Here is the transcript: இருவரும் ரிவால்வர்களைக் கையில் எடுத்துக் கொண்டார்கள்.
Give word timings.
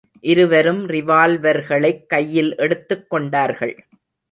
இருவரும் 0.21 0.89
ரிவால்வர்களைக் 0.89 2.05
கையில் 2.05 2.55
எடுத்துக் 2.55 3.09
கொண்டார்கள். 3.09 3.75